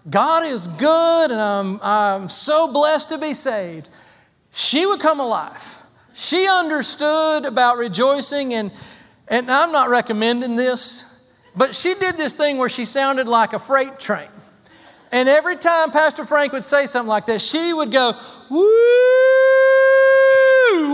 [0.10, 3.90] God is good and I'm, I'm so blessed to be saved
[4.54, 5.82] she would come alive.
[6.14, 8.72] She understood about rejoicing, and,
[9.28, 13.60] and I'm not recommending this, but she did this thing where she sounded like a
[13.60, 14.28] freight train.
[15.12, 18.14] And every time Pastor Frank would say something like that, she would go,
[18.50, 18.60] woo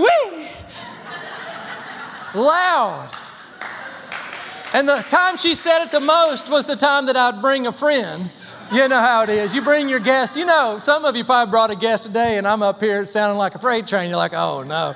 [0.04, 0.48] wee,
[2.36, 3.10] loud.
[4.74, 7.72] And the time she said it the most was the time that I'd bring a
[7.74, 8.30] friend
[8.71, 9.55] you know how it is.
[9.55, 10.36] You bring your guest.
[10.36, 13.38] You know, some of you probably brought a guest today, and I'm up here sounding
[13.38, 14.10] like a freight train.
[14.10, 14.93] You're like, oh no.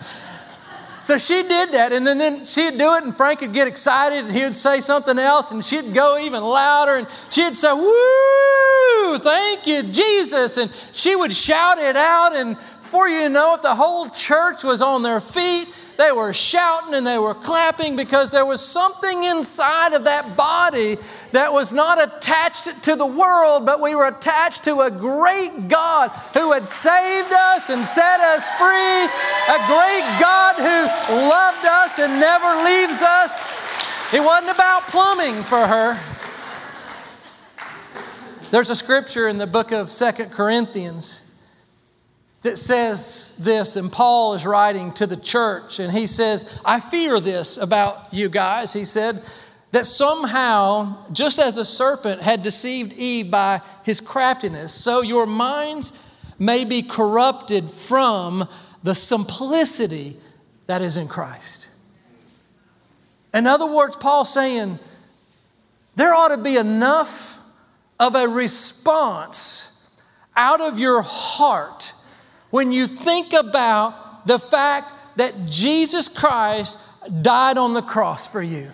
[1.00, 4.24] So she did that, and then, then she'd do it, and Frank would get excited,
[4.24, 9.18] and he would say something else, and she'd go even louder, and she'd say, Woo,
[9.20, 10.56] thank you, Jesus.
[10.56, 14.82] And she would shout it out, and before you know it, the whole church was
[14.82, 19.94] on their feet they were shouting and they were clapping because there was something inside
[19.94, 20.98] of that body
[21.32, 26.10] that was not attached to the world, but we were attached to a great God
[26.34, 29.06] who had saved us and set us free,
[29.54, 30.80] a great God who
[31.30, 34.14] loved us and never leaves us.
[34.14, 35.98] It wasn't about plumbing for her.
[38.50, 41.23] There's a scripture in the book of Second Corinthians
[42.44, 47.20] that says this, and Paul is writing to the church, and he says, I fear
[47.20, 48.74] this about you guys.
[48.74, 49.22] He said,
[49.74, 55.92] that somehow, just as a serpent had deceived Eve by his craftiness, so your minds
[56.38, 58.48] may be corrupted from
[58.84, 60.16] the simplicity
[60.68, 61.70] that is in Christ.
[63.34, 64.78] In other words, Paul's saying
[65.96, 67.40] there ought to be enough
[68.00, 70.04] of a response
[70.36, 71.94] out of your heart
[72.54, 76.78] when you think about the fact that Jesus Christ
[77.24, 78.70] died on the cross for you.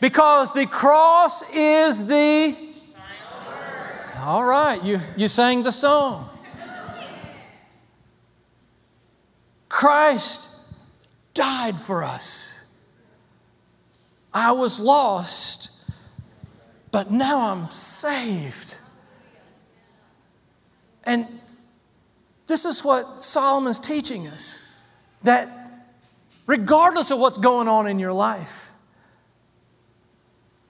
[0.00, 2.54] Because the cross is the.
[4.20, 6.28] All right, you, you sang the song.
[9.68, 10.72] Christ
[11.34, 12.80] died for us.
[14.32, 15.90] I was lost,
[16.92, 18.78] but now I'm saved.
[21.02, 21.26] And
[22.46, 24.62] this is what Solomon's teaching us
[25.22, 25.48] that
[26.46, 28.70] regardless of what's going on in your life,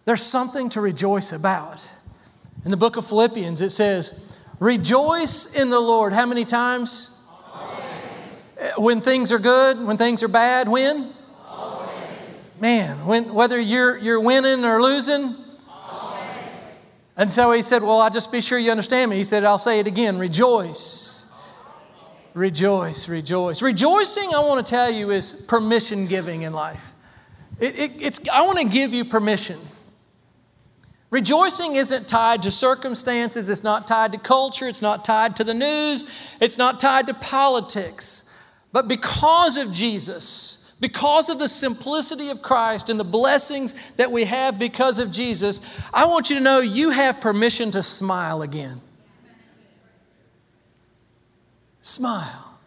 [0.07, 1.93] there's something to rejoice about.
[2.65, 6.13] In the book of Philippians, it says, Rejoice in the Lord.
[6.13, 7.29] How many times?
[7.53, 8.73] Always.
[8.79, 11.11] When things are good, when things are bad, when?
[11.47, 12.57] Always.
[12.61, 15.35] Man, when, whether you're, you're winning or losing.
[15.69, 16.95] Always.
[17.19, 19.17] And so he said, Well, I'll just be sure you understand me.
[19.17, 21.16] He said, I'll say it again rejoice.
[22.37, 23.63] Rejoice, rejoice.
[23.63, 26.93] Rejoicing, I want to tell you, is permission giving in life.
[27.59, 29.57] It, it, it's, I want to give you permission.
[31.09, 35.55] Rejoicing isn't tied to circumstances, it's not tied to culture, it's not tied to the
[35.55, 38.55] news, it's not tied to politics.
[38.71, 44.27] But because of Jesus, because of the simplicity of Christ and the blessings that we
[44.27, 48.83] have because of Jesus, I want you to know you have permission to smile again.
[51.87, 52.59] Smile.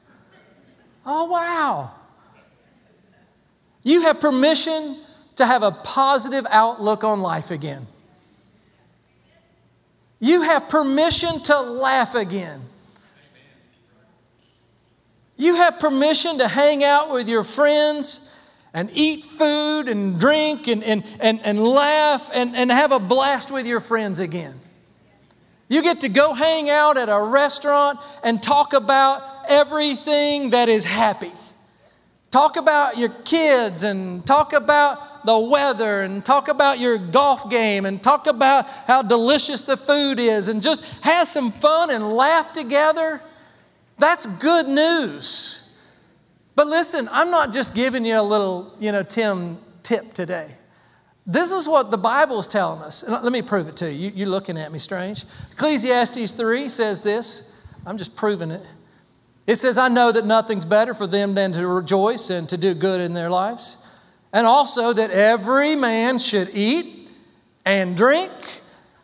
[1.05, 1.91] Oh, wow.
[3.83, 4.95] You have permission
[5.35, 7.85] to have a positive outlook on life again.
[10.21, 12.61] You have permission to laugh again.
[15.35, 18.33] You have permission to hang out with your friends
[18.73, 23.51] and eat food and drink and, and, and, and laugh and, and have a blast
[23.51, 24.55] with your friends again.
[25.69, 30.83] You get to go hang out at a restaurant and talk about everything that is
[30.83, 31.31] happy.
[32.31, 37.85] Talk about your kids and talk about the weather and talk about your golf game
[37.85, 42.53] and talk about how delicious the food is and just have some fun and laugh
[42.53, 43.21] together,
[43.97, 45.59] that's good news.
[46.55, 50.49] But listen, I'm not just giving you a little, you know, Tim tip today.
[51.31, 53.03] This is what the Bible is telling us.
[53.03, 54.11] And let me prove it to you.
[54.15, 55.25] You're looking at me strange.
[55.51, 57.65] Ecclesiastes 3 says this.
[57.85, 58.65] I'm just proving it.
[59.45, 62.73] It says, I know that nothing's better for them than to rejoice and to do
[62.73, 63.85] good in their lives
[64.33, 67.09] and also that every man should eat
[67.65, 68.31] and drink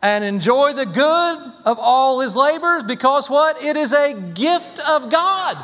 [0.02, 3.62] and enjoy the good of all his labors because what?
[3.62, 5.56] It is a gift of God.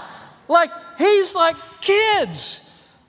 [0.49, 2.62] Like, he's like, kids,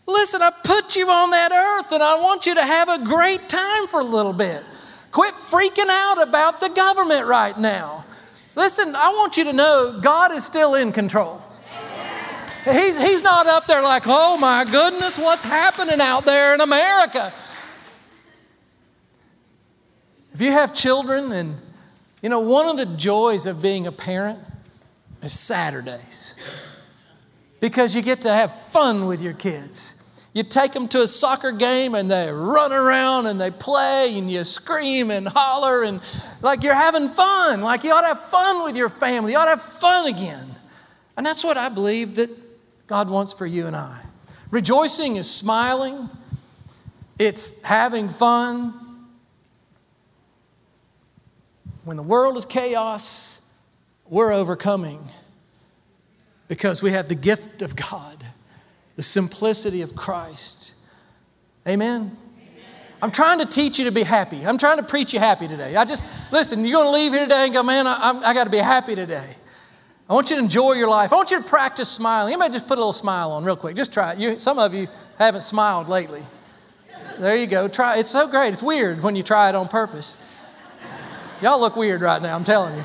[0.08, 3.48] listen, I put you on that earth and I want you to have a great
[3.50, 4.63] time for a little bit.
[5.12, 8.06] Quit freaking out about the government right now.
[8.56, 11.42] Listen, I want you to know God is still in control.
[12.66, 17.34] He's, he's not up there like, oh my goodness, what's happening out there in America?
[20.34, 21.56] If you have children, and
[22.22, 24.39] you know, one of the joys of being a parent
[25.22, 26.73] is Saturdays
[27.63, 30.28] because you get to have fun with your kids.
[30.34, 34.30] You take them to a soccer game and they run around and they play and
[34.30, 36.02] you scream and holler and
[36.41, 37.62] like you're having fun.
[37.62, 39.32] Like you ought to have fun with your family.
[39.32, 40.45] You ought to have fun again.
[41.15, 42.30] And that's what I believe that
[42.88, 44.02] God wants for you and I.
[44.52, 46.10] Rejoicing is smiling,
[47.17, 48.73] it's having fun.
[51.86, 53.41] When the world is chaos,
[54.09, 54.99] we're overcoming
[56.54, 58.16] because we have the gift of God,
[58.95, 60.86] the simplicity of Christ.
[61.68, 62.16] Amen.
[63.01, 64.45] I'm trying to teach you to be happy.
[64.45, 65.76] I'm trying to preach you happy today.
[65.76, 68.43] I just, listen, you're going to leave here today and go, man, I, I got
[68.43, 69.34] to be happy today.
[70.08, 71.12] I want you to enjoy your life.
[71.12, 72.32] I want you to practice smiling.
[72.32, 73.76] You just put a little smile on real quick.
[73.76, 74.20] Just try it.
[74.20, 74.88] You, some of you
[75.18, 76.22] haven't smiled lately.
[77.18, 77.68] There you go.
[77.68, 77.97] Try.
[77.97, 78.49] It's so great.
[78.49, 80.20] It's weird when you try it on purpose.
[81.41, 82.36] Y'all look weird right now.
[82.36, 82.84] I'm telling you.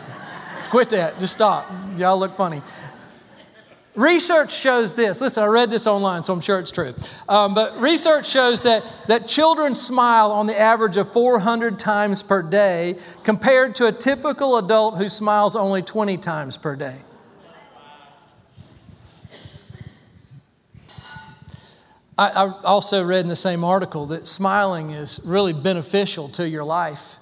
[0.70, 1.20] Quit that.
[1.20, 1.70] Just stop.
[1.96, 2.62] Y'all look funny.
[3.98, 5.20] Research shows this.
[5.20, 6.94] Listen, I read this online, so I'm sure it's true.
[7.28, 12.48] Um, but research shows that, that children smile on the average of 400 times per
[12.48, 16.96] day compared to a typical adult who smiles only 20 times per day.
[22.16, 27.16] I, also read in the same article that smiling is really beneficial to your life.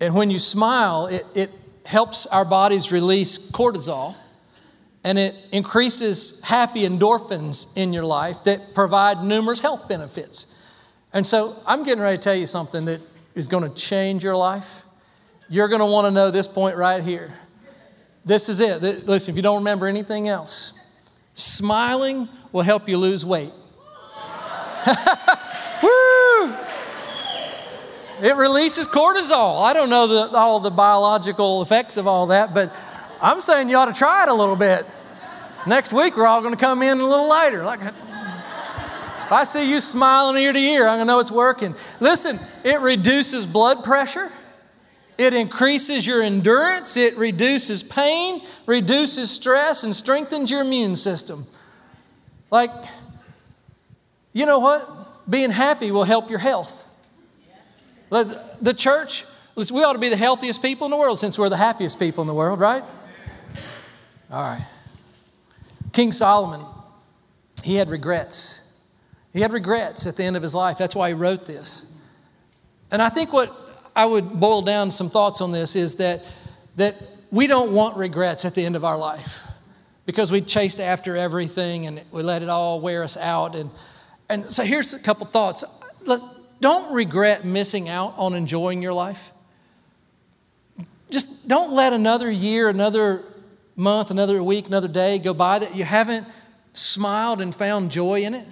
[0.00, 1.50] And when you smile, it, it
[1.86, 4.16] helps our bodies release cortisol,
[5.04, 10.50] and it increases happy endorphins in your life that provide numerous health benefits.
[11.12, 13.00] And so I'm getting ready to tell you something that
[13.34, 14.84] is going to change your life.
[15.50, 17.32] You're going to want to know this point right here.
[18.24, 19.06] This is it.
[19.06, 20.72] Listen, if you don't remember anything else,
[21.34, 23.52] smiling will help you lose weight.
[25.82, 26.54] Woo!
[28.22, 29.62] It releases cortisol.
[29.62, 32.74] I don't know the, all the biological effects of all that, but
[33.24, 34.84] I'm saying you ought to try it a little bit.
[35.66, 37.64] Next week, we're all going to come in a little later.
[37.64, 41.74] Like, if I see you smiling ear to ear, I'm going to know it's working.
[42.00, 44.28] Listen, it reduces blood pressure.
[45.16, 51.46] It increases your endurance, it reduces pain, reduces stress, and strengthens your immune system.
[52.50, 52.72] Like,
[54.34, 54.86] you know what?
[55.30, 56.94] Being happy will help your health.
[58.10, 59.24] The church,
[59.56, 62.20] we ought to be the healthiest people in the world since we're the happiest people
[62.20, 62.82] in the world, right?
[64.34, 64.66] All right.
[65.92, 66.60] King Solomon,
[67.62, 68.80] he had regrets.
[69.32, 70.76] He had regrets at the end of his life.
[70.76, 71.96] That's why he wrote this.
[72.90, 73.50] And I think what
[73.94, 76.24] I would boil down some thoughts on this is that,
[76.76, 76.96] that
[77.30, 79.46] we don't want regrets at the end of our life
[80.04, 83.54] because we chased after everything and we let it all wear us out.
[83.54, 83.70] And
[84.28, 85.64] and so here's a couple thoughts.
[86.06, 86.24] Let's,
[86.60, 89.32] don't regret missing out on enjoying your life.
[91.10, 93.22] Just don't let another year, another
[93.76, 96.26] month, another week, another day go by that you haven't
[96.72, 98.46] smiled and found joy in it.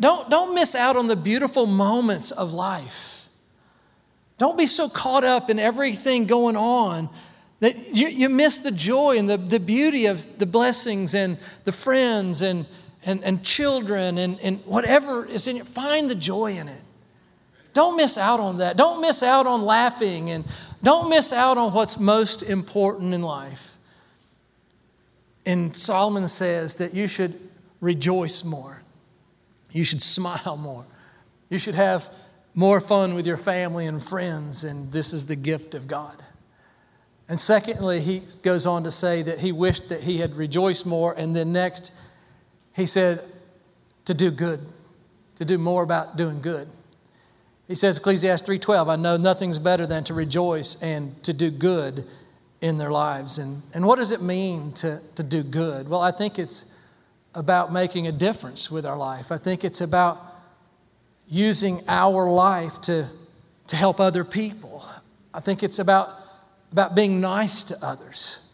[0.00, 3.28] Don't, don't miss out on the beautiful moments of life.
[4.38, 7.08] Don't be so caught up in everything going on
[7.60, 11.72] that you, you miss the joy and the, the beauty of the blessings and the
[11.72, 12.66] friends and
[13.04, 16.82] and, and children and, and whatever is in it, find the joy in it.
[17.72, 18.76] Don't miss out on that.
[18.76, 20.44] Don't miss out on laughing and
[20.82, 23.76] don't miss out on what's most important in life.
[25.44, 27.34] And Solomon says that you should
[27.80, 28.82] rejoice more.
[29.72, 30.84] You should smile more.
[31.48, 32.08] You should have
[32.54, 36.22] more fun with your family and friends, and this is the gift of God.
[37.28, 41.14] And secondly, he goes on to say that he wished that he had rejoiced more,
[41.16, 41.92] and then next,
[42.74, 43.20] he said,
[44.06, 44.60] to do good,
[45.36, 46.68] to do more about doing good.
[47.68, 52.04] He says, Ecclesiastes 3.12, I know nothing's better than to rejoice and to do good
[52.62, 53.38] in their lives.
[53.38, 55.88] And, and what does it mean to, to do good?
[55.88, 56.82] Well, I think it's
[57.34, 59.30] about making a difference with our life.
[59.30, 60.18] I think it's about
[61.28, 63.06] using our life to,
[63.66, 64.82] to help other people.
[65.34, 66.08] I think it's about,
[66.72, 68.50] about being nice to others.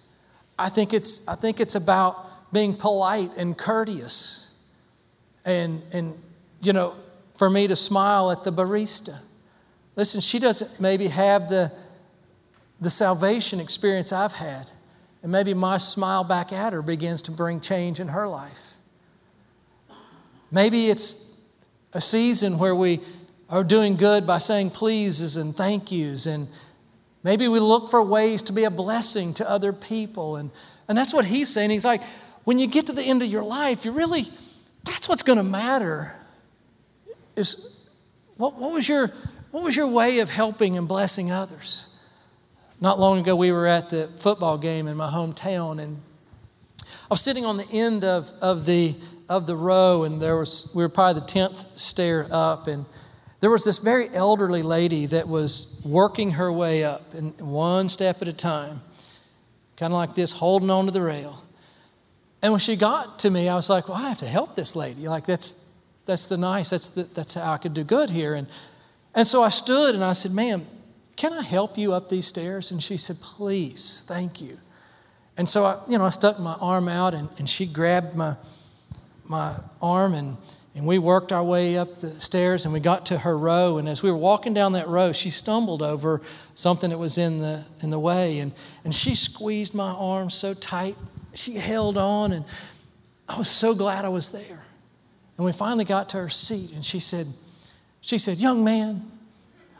[0.58, 4.64] I think it's, I think it's about being polite and courteous.
[5.44, 6.20] And, and,
[6.60, 6.94] you know,
[7.34, 9.20] for me to smile at the barista.
[9.96, 11.72] Listen, she doesn't maybe have the,
[12.80, 14.70] the salvation experience I've had.
[15.22, 18.74] And maybe my smile back at her begins to bring change in her life.
[20.50, 21.52] Maybe it's
[21.92, 23.00] a season where we
[23.48, 26.26] are doing good by saying pleases and thank yous.
[26.26, 26.46] And
[27.22, 30.36] maybe we look for ways to be a blessing to other people.
[30.36, 30.50] And,
[30.88, 31.70] and that's what he's saying.
[31.70, 32.02] He's like,
[32.44, 34.24] when you get to the end of your life, you really,
[34.84, 36.12] that's what's going to matter.
[37.36, 37.88] Is
[38.36, 39.08] what, what, was your,
[39.50, 41.88] what was your way of helping and blessing others?
[42.80, 46.00] Not long ago, we were at the football game in my hometown, and
[46.82, 48.94] I was sitting on the end of, of, the,
[49.28, 52.84] of the row, and there was, we were probably the 10th stair up, and
[53.40, 58.20] there was this very elderly lady that was working her way up, and one step
[58.22, 58.80] at a time,
[59.76, 61.42] kind of like this, holding on to the rail.
[62.42, 64.76] And when she got to me, I was like, well, I have to help this
[64.76, 65.08] lady.
[65.08, 65.73] Like, that's,
[66.06, 68.34] that's the nice, that's, the, that's how I could do good here.
[68.34, 68.46] And,
[69.14, 70.64] and so I stood and I said, ma'am,
[71.16, 72.70] can I help you up these stairs?
[72.70, 74.58] And she said, please, thank you.
[75.36, 78.36] And so I, you know, I stuck my arm out and, and she grabbed my,
[79.28, 80.36] my arm and,
[80.74, 83.78] and we worked our way up the stairs and we got to her row.
[83.78, 86.20] And as we were walking down that row, she stumbled over
[86.54, 88.38] something that was in the, in the way.
[88.40, 88.52] And,
[88.84, 90.96] and she squeezed my arm so tight
[91.36, 92.44] she held on, and
[93.28, 94.62] I was so glad I was there.
[95.36, 97.26] And we finally got to her seat, and she said,
[98.00, 99.02] she said, young man,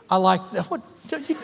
[0.09, 0.65] I like that.
[0.65, 0.81] What?
[1.29, 1.37] You,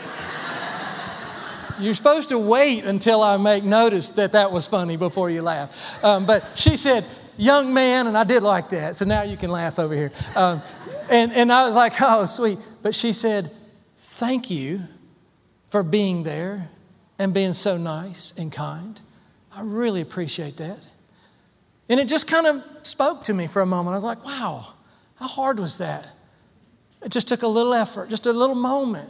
[1.80, 6.04] you're supposed to wait until I make notice that that was funny before you laugh.
[6.04, 7.06] Um, but she said,
[7.38, 8.96] young man, and I did like that.
[8.98, 10.12] So now you can laugh over here.
[10.36, 10.62] Um,
[11.10, 12.58] and, and I was like, oh, sweet.
[12.84, 13.50] But she said,
[13.98, 14.82] thank you
[15.70, 16.70] for being there
[17.18, 19.00] and being so nice and kind.
[19.56, 20.80] I really appreciate that.
[21.92, 23.92] And it just kind of spoke to me for a moment.
[23.92, 24.66] I was like, wow,
[25.16, 26.08] how hard was that?
[27.04, 29.10] It just took a little effort, just a little moment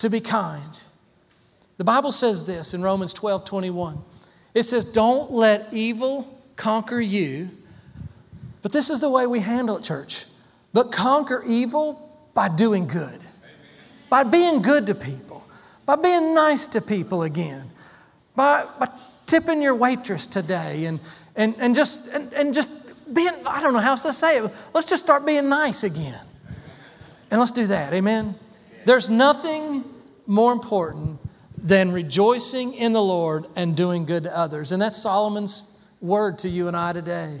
[0.00, 0.82] to be kind.
[1.78, 4.02] The Bible says this in Romans 12 21.
[4.52, 7.48] It says, Don't let evil conquer you.
[8.60, 10.26] But this is the way we handle it, church.
[10.74, 13.24] But conquer evil by doing good,
[14.10, 15.42] by being good to people,
[15.86, 17.64] by being nice to people again,
[18.36, 18.88] by, by
[19.24, 21.00] tipping your waitress today and,
[21.40, 24.52] and, and, just, and, and just being, I don't know how else to say it.
[24.74, 26.20] Let's just start being nice again.
[27.30, 27.94] And let's do that.
[27.94, 28.34] Amen.
[28.84, 29.82] There's nothing
[30.26, 31.18] more important
[31.56, 34.70] than rejoicing in the Lord and doing good to others.
[34.70, 37.38] And that's Solomon's word to you and I today.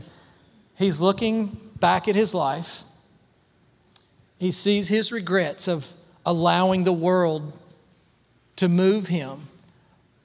[0.78, 2.84] He's looking back at his life.
[4.38, 5.86] He sees his regrets of
[6.24, 7.52] allowing the world
[8.56, 9.48] to move him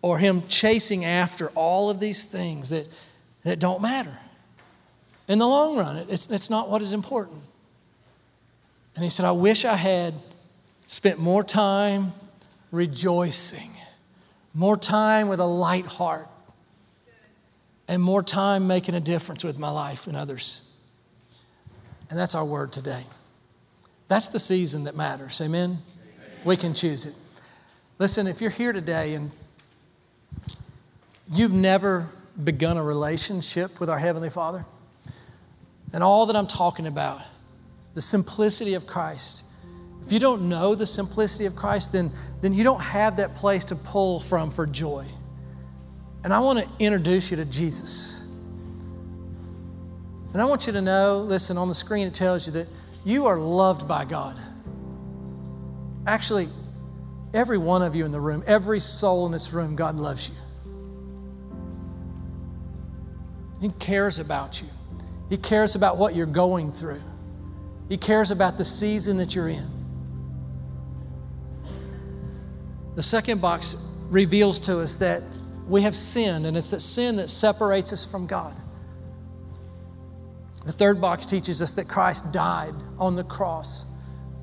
[0.02, 2.88] or him chasing after all of these things that,
[3.46, 4.18] that don't matter.
[5.30, 7.42] In the long run, it's, it's not what is important.
[8.96, 10.14] And he said, I wish I had
[10.86, 12.12] spent more time
[12.72, 13.72] rejoicing
[14.56, 16.30] more time with a light heart,
[17.88, 20.76] and more time making a difference with my life and others.
[22.10, 23.04] And that's our word today.
[24.08, 25.40] That's the season that matters.
[25.42, 25.64] Amen?
[25.64, 25.82] Amen?
[26.46, 27.16] We can choose it.
[28.00, 29.30] Listen, if you're here today and
[31.32, 32.08] you've never
[32.44, 34.66] begun a relationship with our Heavenly Father,
[35.94, 37.22] and all that I'm talking about,
[37.94, 39.46] the simplicity of Christ,
[40.06, 42.12] if you don't know the simplicity of Christ, then,
[42.42, 45.06] then you don't have that place to pull from for joy.
[46.24, 48.22] And I want to introduce you to Jesus.
[50.34, 52.68] And I want you to know listen, on the screen it tells you that
[53.04, 54.38] you are loved by God.
[56.06, 56.48] Actually,
[57.34, 60.36] every one of you in the room, every soul in this room, God loves you.
[63.66, 64.68] He cares about you,
[65.28, 67.02] He cares about what you're going through,
[67.90, 69.68] He cares about the season that you're in.
[72.94, 75.24] The second box reveals to us that
[75.68, 78.56] we have sinned, and it's that sin that separates us from God.
[80.68, 83.92] The third box teaches us that Christ died on the cross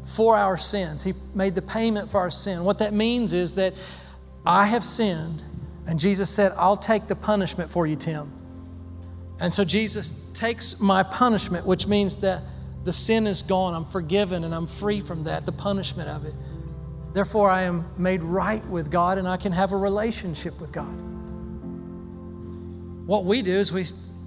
[0.02, 1.04] for our sins.
[1.04, 2.64] He made the payment for our sin.
[2.64, 3.72] What that means is that
[4.44, 5.44] I have sinned,
[5.86, 8.28] and Jesus said, I'll take the punishment for you, Tim.
[9.43, 12.43] And so Jesus takes my punishment, which means that
[12.84, 13.74] the sin is gone.
[13.74, 16.34] I'm forgiven and I'm free from that, the punishment of it.
[17.12, 20.95] Therefore, I am made right with God and I can have a relationship with God.
[23.07, 23.84] What we do is we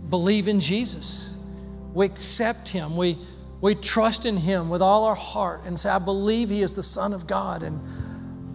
[0.10, 1.50] believe in Jesus,
[1.94, 3.18] we accept Him, we,
[3.62, 6.84] we trust in Him with all our heart and say, I believe He is the
[6.84, 7.64] Son of God.
[7.64, 7.80] And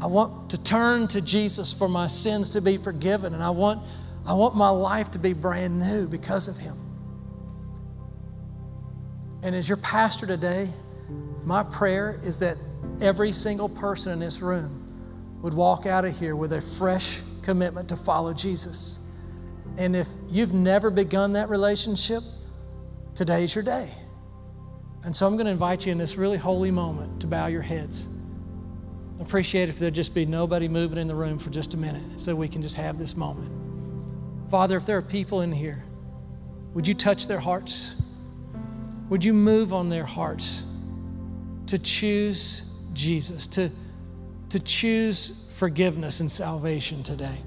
[0.03, 3.33] I want to turn to Jesus for my sins to be forgiven.
[3.33, 3.81] And I want,
[4.27, 6.77] I want my life to be brand new because of Him.
[9.43, 10.69] And as your pastor today,
[11.45, 12.57] my prayer is that
[13.01, 17.89] every single person in this room would walk out of here with a fresh commitment
[17.89, 19.11] to follow Jesus.
[19.79, 22.23] And if you've never begun that relationship,
[23.15, 23.89] today's your day.
[25.03, 27.63] And so I'm going to invite you in this really holy moment to bow your
[27.63, 28.09] heads.
[29.19, 32.35] Appreciate if there'd just be nobody moving in the room for just a minute so
[32.35, 33.51] we can just have this moment.
[34.51, 35.85] Father, if there are people in here,
[36.75, 38.03] would you touch their hearts?
[39.09, 40.67] Would you move on their hearts
[41.67, 43.71] to choose Jesus, to,
[44.49, 47.39] to choose forgiveness and salvation today.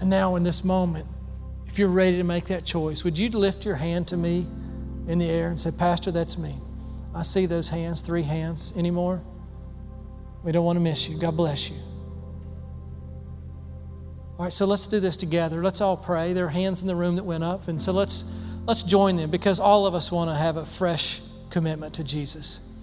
[0.00, 1.06] And now, in this moment,
[1.66, 4.46] if you're ready to make that choice, would you lift your hand to me
[5.06, 6.54] in the air and say, Pastor, that's me?
[7.14, 8.76] I see those hands, three hands.
[8.76, 9.22] Anymore?
[10.42, 11.18] We don't want to miss you.
[11.18, 11.76] God bless you.
[14.36, 15.62] All right, so let's do this together.
[15.62, 16.32] Let's all pray.
[16.32, 19.30] There are hands in the room that went up, and so let's let's join them
[19.30, 21.20] because all of us want to have a fresh
[21.50, 22.76] commitment to Jesus.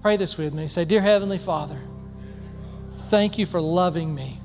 [0.00, 0.66] Pray this with me.
[0.66, 1.78] Say, Dear Heavenly Father,
[2.92, 4.38] thank you for loving me.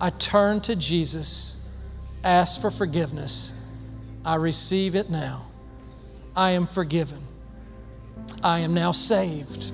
[0.00, 1.76] I turn to Jesus,
[2.24, 3.70] ask for forgiveness.
[4.24, 5.44] I receive it now.
[6.34, 7.20] I am forgiven.
[8.42, 9.72] I am now saved.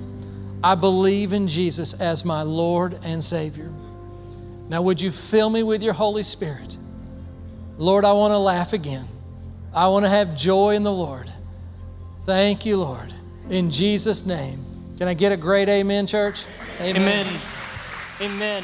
[0.63, 3.71] I believe in Jesus as my Lord and Savior.
[4.71, 6.77] Now, would you fill me with your Holy Spirit?
[7.77, 9.05] Lord, I want to laugh again.
[9.75, 11.29] I want to have joy in the Lord.
[12.21, 13.13] Thank you, Lord.
[13.49, 14.59] In Jesus' name.
[14.97, 16.45] Can I get a great amen, church?
[16.79, 16.95] Amen.
[17.01, 17.41] Amen.
[18.21, 18.63] amen.